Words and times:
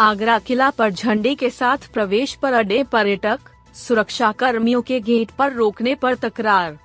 आगरा 0.00 0.38
किला 0.38 0.70
पर 0.70 0.90
झंडे 0.90 1.34
के 1.34 1.50
साथ 1.50 1.78
प्रवेश 1.92 2.34
पर 2.34 2.52
अड़े 2.52 2.82
पर्यटक 2.82 3.38
सुरक्षा 3.74 4.32
कर्मियों 4.32 4.82
के 4.82 5.00
गेट 5.00 5.30
पर 5.30 5.52
रोकने 5.52 5.94
पर 5.94 6.14
तकरार। 6.14 6.78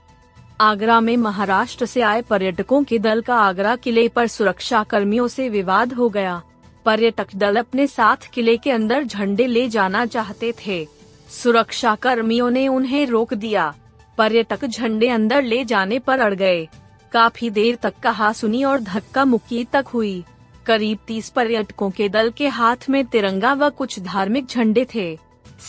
आगरा 0.61 0.99
में 0.99 1.17
महाराष्ट्र 1.17 1.85
से 1.85 2.01
आए 2.01 2.21
पर्यटकों 2.21 2.83
के 2.83 2.99
दल 2.99 3.21
का 3.21 3.35
आगरा 3.35 3.75
किले 3.75 4.07
पर 4.07 4.27
सुरक्षा 4.27 4.83
कर्मियों 4.83 5.27
से 5.27 5.49
विवाद 5.49 5.93
हो 5.93 6.09
गया। 6.09 6.41
पर्यटक 6.85 7.27
दल 7.35 7.55
अपने 7.55 7.87
साथ 7.87 8.29
किले 8.33 8.57
के 8.57 8.71
अंदर 8.71 9.03
झंडे 9.03 9.47
ले 9.47 9.67
जाना 9.69 10.05
चाहते 10.05 10.53
थे। 10.67 10.87
सुरक्षा 11.29 11.95
कर्मियों 11.95 12.49
ने 12.49 12.67
उन्हें 12.67 13.05
रोक 13.05 13.33
दिया। 13.33 13.73
पर्यटक 14.17 14.65
झंडे 14.65 15.09
अंदर 15.09 15.43
ले 15.43 15.65
जाने 15.65 15.99
पर 15.99 16.19
अड़ 16.19 16.33
गए। 16.33 16.67
काफ़ी 17.11 17.49
देर 17.49 17.75
तक 17.75 17.93
कहा 18.03 18.33
सुनी 18.33 18.63
और 18.63 18.79
धक्का 18.79 19.25
मुक्की 19.25 19.63
तक 19.63 19.85
हुई। 19.87 20.23
करीब 20.67 20.97
तीस 21.07 21.29
पर्यटकों 21.29 21.89
के 21.91 22.09
दल 22.09 22.29
के 22.29 22.47
हाथ 22.47 22.89
में 22.89 23.05
तिरंगा 23.05 23.53
व 23.53 23.69
कुछ 23.69 23.99
धार्मिक 23.99 24.45
झंडे 24.45 24.85
थे। 24.95 25.17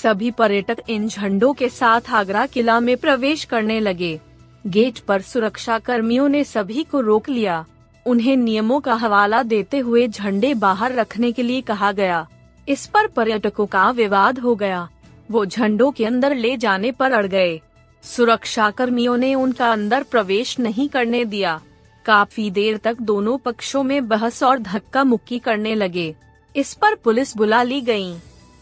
सभी 0.03 0.31
पर्यटक 0.31 0.79
इन 0.89 1.09
झंडों 1.09 1.53
के 1.53 1.69
साथ 1.69 2.11
आगरा 2.11 2.47
किला 2.47 2.81
में 2.81 2.97
प्रवेश 2.97 3.45
करने 3.45 3.81
लगे। 3.81 4.21
गेट 4.67 4.99
पर 4.99 5.21
सुरक्षा 5.21 5.79
कर्मियों 5.79 6.29
ने 6.29 6.45
सभी 6.45 6.83
को 6.83 7.01
रोक 7.01 7.29
लिया। 7.29 7.65
उन्हें 8.07 8.37
नियमों 8.37 8.81
का 8.81 8.95
हवाला 8.95 9.43
देते 9.43 9.79
हुए 9.79 10.09
झंडे 10.09 10.55
बाहर 10.55 10.93
रखने 10.93 11.33
के 11.33 11.43
लिए 11.43 11.61
कहा 11.61 11.93
गया। 11.93 12.27
इस 12.69 12.87
पर 12.87 13.07
पर्यटकों 13.07 13.67
का 13.67 13.91
विवाद 13.91 14.39
हो 14.39 14.55
गया। 14.55 14.89
वो 15.31 15.47
झंडों 15.47 15.91
के 15.93 16.05
अंदर 16.05 16.35
ले 16.35 16.57
जाने 16.57 16.93
पर 16.93 17.13
अड़ 17.13 17.27
गए। 17.27 17.61
सुरक्षा 18.03 18.71
कर्मियों 18.71 19.17
ने 19.17 19.35
उनका 19.35 19.73
अंदर 19.73 20.03
प्रवेश 20.03 20.59
नहीं 20.59 20.89
करने 20.89 21.25
दिया। 21.25 21.61
काफ़ी 22.07 22.51
देर 22.51 22.77
तक 22.77 23.01
दोनों 23.03 23.37
पक्षों 23.39 23.83
में 23.83 24.09
बहस 24.09 24.43
और 24.43 24.59
धक्का 24.59 25.05
मुक्की 25.05 25.39
करने 25.39 25.75
लगे 25.75 26.15
इस 26.55 26.73
पर 26.75 26.95
पुलिस 26.95 27.37
बुला 27.37 27.63
ली 27.63 27.81
गई। 27.81 28.15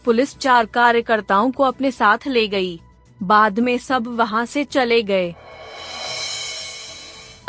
पुलिस 0.05 0.37
चार 0.37 0.65
कार्यकर्ताओं 0.65 1.51
को 1.51 1.63
अपने 1.63 1.91
साथ 1.91 2.27
ले 2.27 2.47
गई। 2.47 2.79
बाद 3.19 3.59
में 3.59 3.77
सब 3.77 4.07
वहाँ 4.17 4.45
से 4.45 4.63
चले 4.63 5.01
गए 5.03 5.33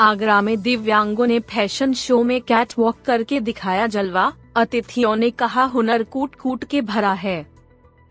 आगरा 0.01 0.41
में 0.41 0.61
दिव्यांगों 0.63 1.27
ने 1.27 1.41
फ़ैशन 1.51 1.93
शो 1.95 2.23
में 2.23 2.41
कैट 2.41 2.73
वॉक 2.79 2.97
करके 3.07 3.41
दिखाया 3.41 3.87
जलवा 3.87 4.33
अतिथियों 4.57 5.17
ने 5.17 5.31
कहा, 5.31 5.65
हुनर 5.65 6.03
कूट 6.03 6.35
कूट 6.35 6.65
के 6.65 6.81
भरा 6.83 7.13
है 7.13 7.56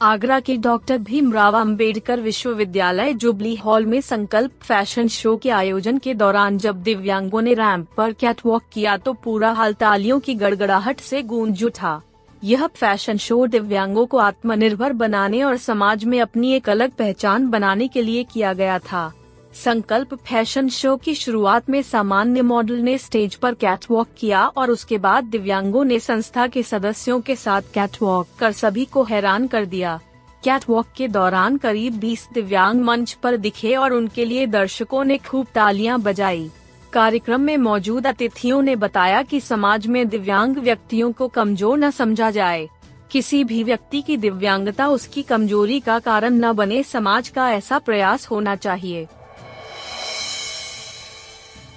आगरा 0.02 0.40
के 0.40 0.56
डॉक्टर 0.58 0.98
भीमराव 0.98 1.56
अंबेडकर 1.56 2.20
विश्वविद्यालय 2.22 3.14
जुबली 3.14 3.56
हॉल 3.56 3.86
में 3.86 4.00
संकल्प 4.02 4.52
फ़ैशन 4.62 5.08
शो 5.08 5.36
के 5.38 5.50
आयोजन 5.50 5.98
के 5.98 6.14
दौरान 6.14 6.58
जब 6.58 6.82
दिव्यांगों 6.84 7.42
ने 7.42 7.54
रैंप 7.54 7.88
पर 7.98 8.14
कैटवॉक 8.14 8.64
किया 8.74 8.98
तो 8.98 9.14
पूरा 9.14 9.52
हाल 9.52 9.74
तालियों 9.74 10.20
की 10.20 10.36
गड़गड़ाहट 10.36 11.00
से 11.00 11.22
गूंज 11.24 11.64
उठा। 11.64 12.00
यह 12.44 12.68
फ़ैशन 12.68 13.18
शो 13.18 13.46
दिव्यांगों 13.48 14.06
को 14.06 14.18
आत्मनिर्भर 14.18 14.94
बनाने 14.94 15.44
और 15.44 15.58
समाज 15.58 16.06
में 16.06 16.20
अपनी 16.22 16.52
एक 16.54 16.70
अलग 16.70 16.92
पहचान 16.92 17.50
बनाने 17.50 17.88
के 17.88 18.02
लिए 18.02 18.24
किया 18.24 18.54
गया 18.54 18.80
था। 18.82 19.12
संकल्प 19.56 20.14
फ़ैशन 20.28 20.70
शो 20.70 20.96
की 20.98 21.14
शुरुआत 21.16 21.70
में 21.70 21.82
सामान्य 21.82 22.42
मॉडल 22.42 22.80
ने 22.80 22.98
स्टेज 22.98 23.36
पर 23.36 23.54
कैटवॉक 23.54 24.08
किया 24.18 24.46
और 24.48 24.72
उसके 24.72 24.98
बाद 24.98 25.24
दिव्यांगों 25.24 25.84
ने 25.86 26.00
संस्था 26.00 26.48
के 26.48 26.64
सदस्यों 26.64 27.20
के 27.22 27.36
साथ 27.36 27.62
कैटवॉक 27.74 28.28
कर 28.40 28.52
सभी 28.52 28.86
को 28.86 29.04
हैरान 29.04 29.48
कर 29.48 29.66
दिया। 29.66 30.00
कैटवॉक 30.44 30.88
के 30.98 31.08
दौरान 31.08 31.58
करीब 31.58 32.00
20 32.00 32.28
दिव्यांग 32.34 32.82
मंच 32.82 33.14
पर 33.14 33.38
दिखे 33.38 33.76
और 33.76 33.94
उनके 33.94 34.26
लिए 34.26 34.46
दर्शकों 34.48 35.04
ने 35.04 35.18
खूब 35.18 35.48
तालियाँ 35.56 36.00
बजाई। 36.00 36.50
कार्यक्रम 36.94 37.42
में 37.42 37.58
मौजूद 37.58 38.08
अतिथियों 38.08 38.62
ने 38.62 38.76
बताया 38.76 39.22
कि 39.22 39.40
समाज 39.40 39.88
में 39.88 40.08
दिव्यांग 40.08 40.58
व्यक्तियों 40.58 41.12
को 41.12 41.28
कमज़ोर 41.28 41.78
न 41.78 41.92
समझा 41.92 42.32
जाए। 42.32 42.68
किसी 43.12 43.44
भी 43.44 43.64
व्यक्ति 43.64 44.02
की 44.02 44.18
दिव्यांगता 44.18 44.88
उसकी 44.88 45.22
कमज़ोरी 45.24 45.80
का 45.80 46.00
कारण 46.00 46.34
न 46.36 46.54
बने 46.54 46.84
समाज 46.84 47.30
का 47.30 47.52
ऐसा 47.52 47.80
प्रयास 47.80 48.32
होना 48.32 48.56
चाहिए। 48.56 49.08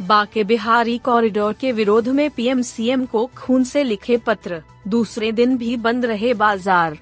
बाके 0.00 0.42
बिहारी 0.44 0.96
कॉरिडोर 0.98 1.52
के 1.52 1.72
विरोध 1.72 2.08
में 2.08 2.28
पीएम 2.30 2.60
सीएम 2.62 3.04
को 3.04 3.24
खून 3.36 3.64
से 3.64 3.82
लिखे 3.84 4.16
पत्र, 4.16 4.62
दूसरे 4.88 5.30
दिन 5.32 5.56
भी 5.56 5.76
बंद 5.76 6.04
रहे 6.04 6.34
बाज़ार। 6.34 6.98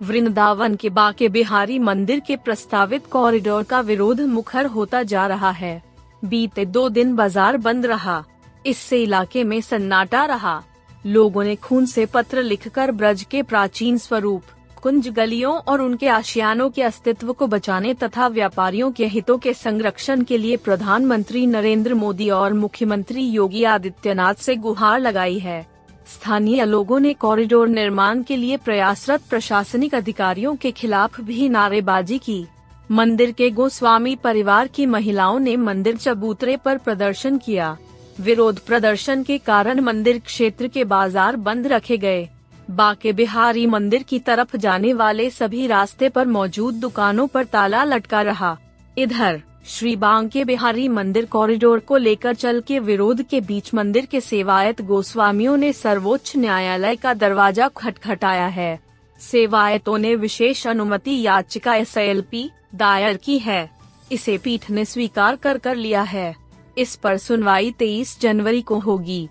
वृंदावन 0.00 0.74
के 0.76 0.90
बाके 0.90 1.28
बिहारी 1.28 1.78
मंदिर 1.78 2.20
के 2.20 2.36
प्रस्तावित 2.36 3.06
कॉरिडोर 3.06 3.62
का 3.62 3.80
विरोध 3.80 4.20
मुखर 4.20 4.66
होता 4.66 5.02
जा 5.02 5.26
रहा 5.26 5.50
है। 5.50 5.82
बीते 6.24 6.64
दो 6.64 6.88
दिन 6.88 7.14
बाज़ार 7.16 7.56
बंद 7.56 7.86
रहा। 7.86 8.24
इससे 8.66 9.02
इलाके 9.02 9.44
में 9.44 9.60
सन्नाटा 9.60 10.24
रहा। 10.24 10.62
लोगों 11.04 11.44
ने 11.44 11.56
खून 11.56 11.86
से 11.86 12.06
पत्र 12.06 12.42
लिखकर 12.42 12.90
ब्रज 12.90 13.22
के 13.22 13.42
प्राचीन 13.42 13.98
स्वरूप 13.98 14.42
कुंज 14.82 15.08
गलियों 15.08 15.52
और 15.62 15.80
उनके 15.80 16.06
आशियानों 16.08 16.68
के 16.70 16.82
अस्तित्व 16.82 17.32
को 17.32 17.46
बचाने 17.46 17.92
तथा 17.94 18.26
व्यापारियों 18.28 18.90
के 18.92 19.06
हितों 19.06 19.36
के 19.38 19.52
संरक्षण 19.54 20.22
के 20.22 20.38
लिए 20.38 20.56
प्रधानमंत्री 20.56 21.44
नरेंद्र 21.46 21.94
मोदी 21.94 22.28
और 22.30 22.52
मुख्यमंत्री 22.52 23.22
योगी 23.22 23.62
आदित्यनाथ 23.64 24.34
से 24.34 24.56
गुहार 24.56 25.00
लगाई 25.00 25.38
है। 25.38 25.60
स्थानीय 26.08 26.64
लोगों 26.64 26.98
ने 27.00 27.12
कॉरिडोर 27.14 27.68
निर्माण 27.68 28.22
के 28.22 28.36
लिए 28.36 28.56
प्रयासरत 28.56 29.28
प्रशासनिक 29.30 29.94
अधिकारियों 29.94 30.56
के 30.56 30.70
खिलाफ 30.72 31.20
भी 31.20 31.48
नारेबाजी 31.48 32.18
की। 32.18 32.44
मंदिर 32.90 33.32
के 33.32 33.50
गोस्वामी 33.52 34.16
परिवार 34.16 34.68
की 34.68 34.86
महिलाओं 34.88 35.38
ने 35.38 35.56
मंदिर 35.58 35.96
चबूतरे 35.96 36.56
पर 36.56 36.78
प्रदर्शन 36.78 37.38
किया। 37.38 37.76
विरोध 38.20 38.58
प्रदर्शन 38.58 39.22
के 39.22 39.38
कारण 39.38 39.80
मंदिर 39.80 40.18
क्षेत्र 40.18 40.68
के 40.68 40.84
बाज़ार 40.84 41.36
बंद 41.38 41.66
रखे 41.66 41.96
गए। 41.98 42.28
बाके 42.72 43.12
बिहारी 43.12 43.66
मंदिर 43.66 44.02
की 44.02 44.18
तरफ़ 44.18 44.56
जाने 44.56 44.92
वाले 44.92 45.30
सभी 45.30 45.66
रास्ते 45.66 46.08
पर 46.08 46.26
मौजूद 46.26 46.74
दुकानों 46.74 47.26
पर 47.26 47.44
ताला 47.44 47.84
लटका 47.84 48.22
रहा। 48.22 48.58
इधर, 48.98 49.42
श्री 49.66 49.96
बांके 49.96 50.44
बिहारी 50.44 50.88
मंदिर 50.88 51.26
कॉरिडोर 51.26 51.78
को 51.78 51.96
लेकर 51.96 52.34
चल 52.34 52.60
के 52.60 52.78
विरोध 52.78 53.22
के 53.22 53.40
बीच 53.40 53.74
मंदिर 53.74 54.06
के 54.06 54.20
सेवायत 54.20 54.82
गोस्वामियों 54.82 55.56
ने 55.56 55.72
सर्वोच्च 55.72 56.32
न्यायालय 56.36 56.96
का 56.96 57.14
दरवाज़ा 57.14 57.68
खटखटाया 57.68 58.46
है। 58.46 58.80
सेवायतों 59.18 59.98
ने 59.98 60.14
विशेष 60.14 60.66
अनुमति 60.66 61.26
याचिका 61.26 61.74
एसएलपी 61.74 62.50
दायर 62.74 63.16
की 63.16 63.38
है। 63.38 63.70
इसे 64.12 64.38
पीठ 64.38 64.70
ने 64.70 64.84
स्वीकार 64.84 65.36
कर 65.36 65.58
कर 65.58 65.76
लिया 65.76 66.02
है। 66.02 66.36
इस 66.78 66.96
पर 66.96 67.16
सुनवाई 67.16 67.70
23 67.70 68.20
जनवरी 68.20 68.62
को 68.62 68.78
होगी। 68.78 69.28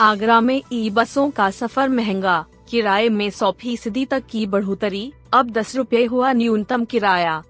आगरा 0.00 0.40
में 0.40 0.62
ई 0.72 0.88
बसों 0.90 1.30
का 1.30 1.50
सफ़र 1.50 1.88
महँगा। 1.88 2.44
किराए 2.70 3.08
में 3.08 3.28
सौ 3.30 3.50
फ़ीसदी 3.52 4.04
तक 4.04 4.22
की 4.30 4.44
बढ़ोतरी। 4.46 5.12
अब 5.32 5.50
दस 5.50 5.74
रूपए 5.76 6.04
हुआ 6.04 6.32
न्यूनतम 6.32 6.84
किराया। 6.84 7.42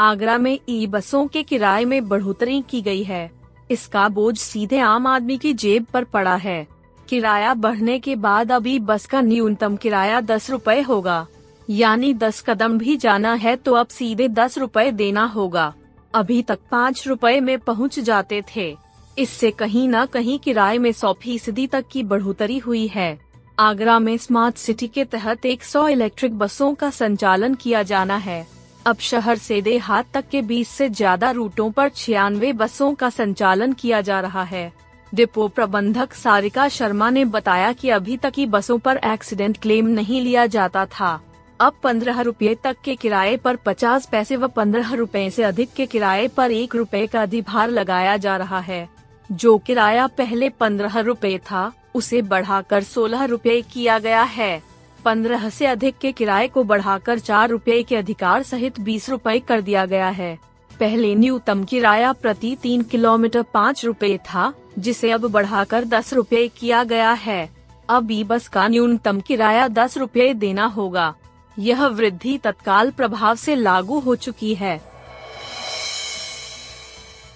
आगरा 0.00 0.36
में 0.38 0.58
ई 0.68 0.86
बसों 0.86 1.26
के 1.26 1.42
किराए 1.42 1.84
में 1.84 2.08
बढ़ोतरी 2.08 2.60
की 2.70 2.82
गई 2.82 3.02
है। 3.02 3.30
इसका 3.70 4.08
बोझ 4.08 4.36
सीधे 4.38 4.78
आम 4.78 5.06
आदमी 5.06 5.38
की 5.38 5.52
जेब 5.54 5.86
पर 5.92 6.04
पड़ा 6.04 6.34
है। 6.36 6.66
किराया 7.08 7.54
बढ़ने 7.54 7.98
के 7.98 8.16
बाद 8.16 8.52
अभी 8.52 8.78
बस 8.78 9.06
का 9.06 9.20
न्यूनतम 9.20 9.76
किराया 9.76 10.20
दस 10.20 10.50
रूपए 10.50 10.80
होगा। 10.80 11.26
यानी 11.70 12.12
दस 12.14 12.40
कदम 12.40 12.78
भी 12.78 12.96
जाना 12.96 13.34
है 13.34 13.56
तो 13.56 13.74
अब 13.74 13.86
सीधे 13.86 14.28
दस 14.28 14.58
रूपए 14.58 14.90
देना 14.90 15.24
होगा। 15.24 15.72
अभी 16.14 16.42
तक 16.42 16.58
पाँच 16.70 17.06
रूपए 17.08 17.38
में 17.40 17.58
पहुँच 17.58 17.98
जाते 18.00 18.42
थे। 18.56 18.76
इससे 19.18 19.50
कहीं 19.50 19.88
न 19.88 20.04
कहीं 20.06 20.38
किराए 20.38 20.78
में 20.78 20.92
सौ 20.92 21.12
फ़ीसदी 21.12 21.66
तक 21.66 21.84
की 21.90 22.02
बढ़ोतरी 22.02 22.58
हुई 22.58 22.86
है। 22.86 23.18
आगरा 23.58 23.98
में 23.98 24.16
स्मार्ट 24.18 24.56
सिटी 24.56 24.86
के 24.88 25.04
तहत 25.04 25.46
100 25.46 25.88
इलेक्ट्रिक 25.88 26.38
बसों 26.38 26.72
का 26.74 26.90
संचालन 26.90 27.54
किया 27.54 27.82
जाना 27.82 28.16
है। 28.16 28.46
अब 28.86 28.98
शहर 29.00 29.38
से 29.38 29.60
देहात 29.62 30.06
तक 30.14 30.28
के 30.28 30.42
20 30.42 30.68
से 30.68 30.88
ज़्यादा 30.90 31.30
रूटों 31.30 31.70
पर 31.70 31.88
छियानवे 31.88 32.52
बसों 32.52 32.92
का 32.94 33.10
संचालन 33.10 33.72
किया 33.72 34.00
जा 34.00 34.20
रहा 34.20 34.42
है। 34.42 34.72
डिपो 35.12 35.46
प्रबंधक 35.48 36.12
सारिका 36.12 36.68
शर्मा 36.68 37.10
ने 37.10 37.24
बताया 37.26 37.72
कि 37.72 37.90
अभी 37.90 38.16
तक 38.16 38.32
की 38.32 38.46
बसों 38.46 38.78
पर 38.78 39.00
एक्सीडेंट 39.04 39.58
क्लेम 39.62 39.86
नहीं 39.88 40.20
लिया 40.20 40.46
जाता 40.46 40.86
था। 40.88 41.20
अब 41.60 41.74
पंद्रह 41.82 42.20
रूपए 42.20 42.54
तक 42.54 42.76
के 42.84 42.94
किराए 42.96 43.36
पर 43.36 43.56
पचास 43.56 44.06
पैसे 44.06 44.36
व 44.36 44.48
पंद्रह 44.48 44.92
रूपए 44.94 45.28
से 45.30 45.42
अधिक 45.42 45.72
के 45.76 45.86
किराए 45.86 46.26
पर 46.28 46.52
एक 46.52 46.74
रूपए 46.76 47.06
का 47.06 47.22
अधिभार 47.22 47.70
लगाया 47.70 48.16
जा 48.16 48.36
रहा 48.36 48.60
है। 48.60 48.88
जो 49.32 49.58
किराया 49.58 50.06
पहले 50.06 50.48
पंद्रह 50.48 51.00
रूपए 51.00 51.38
था, 51.38 51.72
उसे 51.94 52.22
बढ़ाकर 52.22 52.82
सोलह 52.82 53.24
रूपए 53.24 53.62
किया 53.62 53.98
गया 53.98 54.22
है। 54.22 54.62
पंद्रह 55.04 55.48
से 55.48 55.66
अधिक 55.66 55.98
के 55.98 56.12
किराए 56.12 56.48
को 56.48 56.64
बढ़ाकर 56.64 57.18
चार 57.18 57.48
रूपए 57.48 57.82
के 57.82 57.96
अधिकार 57.96 58.42
सहित 58.42 58.80
बीस 58.80 59.10
रूपए 59.10 59.38
कर 59.38 59.60
दिया 59.60 59.86
गया 59.86 60.08
है। 60.08 60.38
पहले 60.80 61.14
न्यूनतम 61.14 61.64
किराया 61.64 62.12
प्रति 62.12 62.56
तीन 62.62 62.82
किलोमीटर 62.82 63.42
पाँच 63.42 63.84
रूपए 63.84 64.18
था, 64.18 64.52
जिसे 64.78 65.10
अब 65.10 65.26
बढ़ाकर 65.26 65.84
दस 65.84 66.14
रूपए 66.14 66.48
किया 66.48 66.84
गया 66.84 67.12
है। 67.12 67.50
अब 67.88 68.10
ई 68.10 68.24
बस 68.24 68.48
का 68.48 68.68
न्यूनतम 68.68 69.20
किराया 69.20 69.68
दस 69.68 69.98
रूपए 69.98 70.34
देना 70.34 70.64
होगा। 70.64 71.14
यह 71.58 71.86
वृद्धि 71.86 72.38
तत्काल 72.38 72.90
प्रभाव 72.90 73.34
से 73.34 73.56
लागू 73.56 73.98
हो 73.98 74.16
चुकी 74.16 74.54
है। 74.54 74.91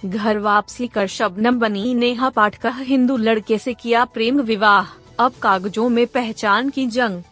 घर 0.04 0.38
वापसी 0.38 0.86
कर 0.86 1.06
शबनम 1.06 1.58
बनी 1.58 1.94
नेहा 1.94 2.28
पाटकर 2.28 2.72
हिंदू 2.72 3.16
लड़के 3.16 3.58
से 3.58 3.74
किया 3.74 4.04
प्रेम 4.04 4.40
विवाह। 4.40 4.86
अब 5.18 5.32
कागजों 5.42 5.88
में 5.88 6.06
पहचान 6.06 6.68
की 6.68 6.86
जंग। 6.86 7.22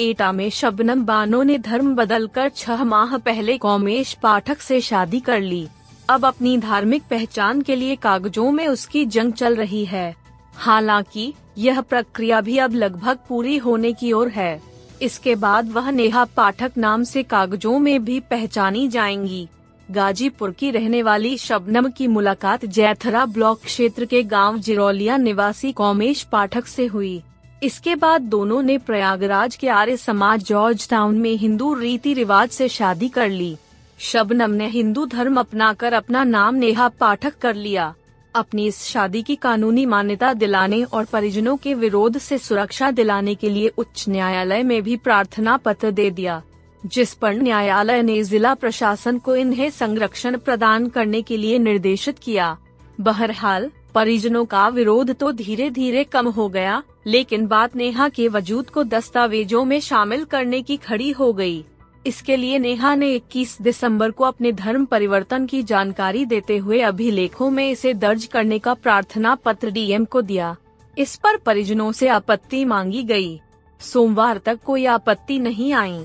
एटा 0.00 0.32
में 0.32 0.50
शबनम 0.50 1.04
बानो 1.04 1.42
ने 1.42 1.58
धर्म 1.58 1.94
बदलकर 1.94 2.48
छह 2.48 2.84
माह 2.84 3.16
पहले 3.16 3.58
कौमेश 3.58 4.12
पाठक 4.12 4.60
से 4.60 4.80
शादी 4.80 5.20
कर 5.20 5.40
ली। 5.40 5.68
अब 6.08 6.24
अपनी 6.24 6.58
धार्मिक 6.58 7.02
पहचान 7.10 7.62
के 7.62 7.76
लिए 7.76 7.96
कागजों 7.96 8.50
में 8.50 8.68
उसकी 8.68 9.06
जंग 9.06 9.32
चल 9.32 9.56
रही 9.56 9.84
है। 9.84 10.16
हालाँकि, 10.54 11.34
यह 11.58 11.80
प्रक्रिया 11.80 12.40
भी 12.40 12.58
अब 12.58 12.74
लगभग 12.74 13.18
पूरी 13.28 13.56
होने 13.56 13.92
की 13.92 14.12
ओर 14.12 14.28
है। 14.28 14.62
इसके 15.02 15.34
बाद 15.34 15.72
वह 15.72 15.90
नेहा 15.90 16.24
पाठक 16.24 16.72
नाम 16.76 17.04
से 17.04 17.22
कागजों 17.22 17.78
में 17.78 18.04
भी 18.04 18.20
पहचानी 18.20 18.88
जाएँगी। 18.88 19.48
गाजीपुर 19.90 20.50
की 20.50 20.70
रहने 20.70 21.02
वाली 21.02 21.36
शबनम 21.38 21.88
की 21.88 22.06
मुलाकात 22.06 22.64
जैथरा 22.66 23.24
ब्लॉक 23.26 23.60
क्षेत्र 23.62 24.04
के 24.04 24.22
गाँव 24.22 24.58
जिरौलिया 24.58 25.16
निवासी 25.16 25.70
कौमेश 25.72 26.22
पाठक 26.22 26.66
से 26.66 26.86
हुई। 26.86 27.22
इसके 27.62 27.94
बाद 27.94 28.22
दोनों 28.22 28.62
ने 28.62 28.78
प्रयागराज 28.78 29.56
के 29.56 29.68
आर्य 29.68 29.96
समाज 29.96 30.44
जॉर्ज 30.44 30.88
टाउन 30.88 31.18
में 31.18 31.34
हिंदू 31.34 31.72
रीति 31.74 32.14
रिवाज 32.14 32.48
से 32.48 32.68
शादी 32.68 33.08
कर 33.08 33.28
ली। 33.28 33.56
शबनम 33.98 34.50
ने 34.50 34.68
हिंदू 34.68 35.06
धर्म 35.06 35.36
अपनाकर 35.36 35.92
अपना 35.92 36.24
नाम 36.24 36.54
नेहा 36.54 36.88
पाठक 36.88 37.38
कर 37.38 37.54
लिया। 37.54 37.94
अपनी 38.34 38.66
इस 38.66 38.82
शादी 38.82 39.22
की 39.22 39.36
कानूनी 39.36 39.86
मान्यता 39.86 40.32
दिलाने 40.32 40.82
और 40.82 41.04
परिजनों 41.04 41.56
के 41.56 41.74
विरोध 41.74 42.18
से 42.18 42.38
सुरक्षा 42.38 42.90
दिलाने 42.90 43.34
के 43.34 43.50
लिए 43.50 43.68
उच्च 43.78 44.04
न्यायालय 44.08 44.62
में 44.62 44.82
भी 44.82 44.96
प्रार्थना 44.96 45.56
पत्र 45.56 45.90
दे 45.90 46.10
दिया। 46.10 46.42
जिस 46.86 47.12
पर 47.14 47.34
न्यायालय 47.34 48.02
ने 48.02 48.22
जिला 48.24 48.54
प्रशासन 48.54 49.18
को 49.18 49.34
इन्हें 49.36 49.68
संरक्षण 49.70 50.36
प्रदान 50.38 50.88
करने 50.88 51.22
के 51.22 51.36
लिए 51.36 51.58
निर्देशित 51.58 52.18
किया 52.18 52.56
बहरहाल, 53.00 53.70
परिजनों 53.94 54.44
का 54.44 54.66
विरोध 54.68 55.10
तो 55.12 55.30
धीरे 55.32 55.68
धीरे 55.70 56.04
कम 56.04 56.28
हो 56.28 56.48
गया, 56.48 56.82
लेकिन 57.06 57.46
बात 57.46 57.76
नेहा 57.76 58.08
के 58.08 58.28
वजूद 58.28 58.70
को 58.70 58.84
दस्तावेजों 58.84 59.64
में 59.64 59.78
शामिल 59.80 60.24
करने 60.24 60.62
की 60.62 60.76
खड़ी 60.76 61.10
हो 61.10 61.32
गई। 61.32 61.64
इसके 62.06 62.36
लिए 62.36 62.58
नेहा 62.58 62.94
ने 62.94 63.12
21 63.14 63.60
दिसंबर 63.62 64.10
को 64.10 64.24
अपने 64.24 64.52
धर्म 64.52 64.84
परिवर्तन 64.84 65.46
की 65.46 65.62
जानकारी 65.62 66.24
देते 66.24 66.56
हुए 66.56 66.80
अभिलेखों 66.80 67.50
में 67.50 67.70
इसे 67.70 67.94
दर्ज 67.94 68.24
करने 68.24 68.58
का 68.58 68.74
प्रार्थना 68.74 69.34
पत्र 69.34 69.70
डीएम 69.70 70.04
को 70.04 70.22
दिया 70.22 70.56
इस 70.96 71.16
पर 71.16 71.36
परिजनों 71.36 71.90
से 71.92 72.08
आपत्ति 72.08 72.64
मांगी 72.64 73.02
गई। 73.02 73.40
सोमवार 73.80 74.38
तक 74.38 74.58
कोई 74.64 74.84
आपत्ति 74.86 75.38
नहीं 75.38 75.72
आई 75.72 75.98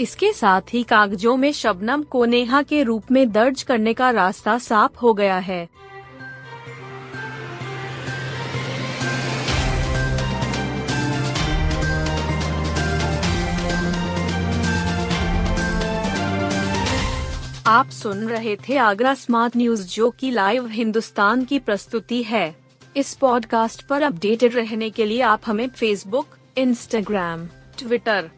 इसके 0.00 0.32
साथ 0.32 0.74
ही 0.74 0.82
कागजों 0.82 1.36
में 1.36 1.52
शबनम 1.52 2.02
को 2.02 2.24
नेहा 2.24 2.62
के 2.62 2.82
रूप 2.82 3.10
में 3.10 3.32
दर्ज 3.32 3.62
करने 3.62 3.94
का 3.94 4.10
रास्ता 4.10 4.58
साफ़ 4.58 4.98
हो 4.98 5.14
गया 5.14 5.38
है। 5.38 5.68
आप 17.66 17.90
सुन 17.90 18.28
रहे 18.28 18.56
थे 18.56 18.76
आगरा 18.76 19.14
स्मार्ट 19.14 19.56
न्यूज़, 19.56 19.94
जो 19.94 20.10
की 20.10 20.30
लाइव 20.30 20.66
हिंदुस्तान 20.66 21.44
की 21.44 21.58
प्रस्तुति 21.58 22.22
है। 22.22 22.56
इस 22.96 23.14
पॉडकास्ट 23.14 23.86
पर 23.86 24.02
अपडेटेड 24.02 24.54
रहने 24.54 24.90
के 24.90 25.04
लिए 25.04 25.20
आप 25.20 25.40
हमें 25.46 25.68
फेसबुक 25.68 26.26
इंस्टाग्राम 26.58 27.46
ट्विटर 27.78 28.30